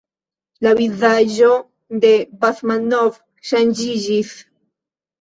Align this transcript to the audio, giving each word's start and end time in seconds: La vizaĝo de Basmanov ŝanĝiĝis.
La 0.67 0.71
vizaĝo 0.79 1.51
de 2.07 2.13
Basmanov 2.41 3.23
ŝanĝiĝis. 3.55 4.37